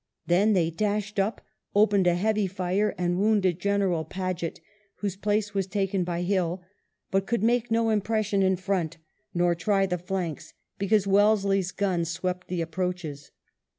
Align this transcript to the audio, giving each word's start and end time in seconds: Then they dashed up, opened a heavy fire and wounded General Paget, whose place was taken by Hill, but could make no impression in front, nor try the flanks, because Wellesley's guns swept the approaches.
Then 0.25 0.53
they 0.53 0.71
dashed 0.71 1.19
up, 1.19 1.41
opened 1.75 2.07
a 2.07 2.15
heavy 2.15 2.47
fire 2.47 2.95
and 2.97 3.19
wounded 3.19 3.59
General 3.59 4.03
Paget, 4.03 4.59
whose 4.95 5.15
place 5.15 5.53
was 5.53 5.67
taken 5.67 6.03
by 6.03 6.23
Hill, 6.23 6.63
but 7.11 7.27
could 7.27 7.43
make 7.43 7.69
no 7.69 7.91
impression 7.91 8.41
in 8.41 8.55
front, 8.55 8.97
nor 9.35 9.53
try 9.53 9.85
the 9.85 9.99
flanks, 9.99 10.55
because 10.79 11.05
Wellesley's 11.05 11.71
guns 11.71 12.09
swept 12.09 12.47
the 12.47 12.61
approaches. 12.63 13.29